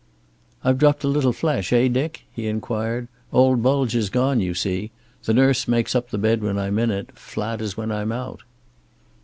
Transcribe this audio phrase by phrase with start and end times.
[0.63, 3.07] "I've dropped a little flesh, eh, Dick?" he inquired.
[3.31, 4.89] "Old bulge is gone, you see.
[5.25, 8.41] The nurse makes up the bed when I'm in it, flat as when I'm out."